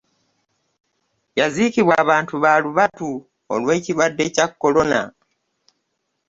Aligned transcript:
Yaziikibwa 1.39 1.93
abantu 2.03 2.33
ba 2.43 2.53
lubatu 2.63 3.09
olw'ekirwadde 3.53 4.25
kya 4.35 4.45
Corona. 4.61 5.01